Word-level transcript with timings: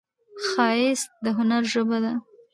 ښایست 0.47 1.09
د 1.23 1.25
هنر 1.37 1.63
ژبه 1.73 1.97
ده 2.03 2.13